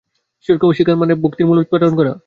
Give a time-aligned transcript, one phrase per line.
[0.41, 2.13] ঈশ্বরকে অস্বীকার করার মানে ভক্তির মূল উৎপাটন করা।